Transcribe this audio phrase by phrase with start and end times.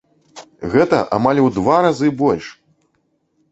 [0.75, 2.45] Гэта амаль у два разы больш!